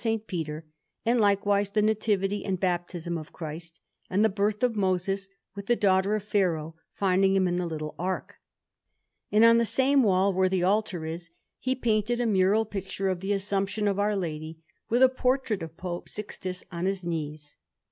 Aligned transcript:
Peter; 0.25 0.65
and 1.05 1.21
likewise 1.21 1.69
the 1.69 1.81
Nativity 1.83 2.43
and 2.43 2.59
Baptism 2.59 3.19
of 3.19 3.31
Christ, 3.31 3.81
and 4.09 4.25
the 4.25 4.29
Birth 4.29 4.63
of 4.63 4.75
Moses, 4.75 5.29
with 5.55 5.67
the 5.67 5.75
daughter 5.75 6.15
of 6.15 6.23
Pharaoh 6.23 6.73
finding 6.95 7.35
him 7.35 7.47
in 7.47 7.57
the 7.57 7.67
little 7.67 7.93
ark. 7.99 8.37
And 9.31 9.45
on 9.45 9.59
the 9.59 9.63
same 9.63 10.01
wall 10.01 10.33
where 10.33 10.49
the 10.49 10.63
altar 10.63 11.05
is 11.05 11.29
he 11.59 11.75
painted 11.75 12.19
a 12.19 12.25
mural 12.25 12.65
picture 12.65 13.09
of 13.09 13.19
the 13.19 13.31
Assumption 13.33 13.87
of 13.87 13.99
Our 13.99 14.15
Lady, 14.15 14.57
with 14.89 15.03
a 15.03 15.07
portrait 15.07 15.61
of 15.61 15.77
Pope 15.77 16.09
Sixtus 16.09 16.63
on 16.71 16.85
his 16.87 17.03
knees. 17.03 17.55